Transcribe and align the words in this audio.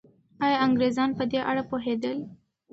ایا 0.45 0.57
انګریزان 0.65 1.09
په 1.17 1.23
دې 1.31 1.39
اړه 1.49 1.63
پوهېدل؟ 1.69 2.17